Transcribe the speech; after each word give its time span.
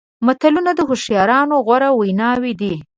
متلونه 0.25 0.71
د 0.75 0.79
هوښیارانو 0.89 1.55
غوره 1.65 1.89
ویناوې 1.93 2.53
دي. 2.61 2.73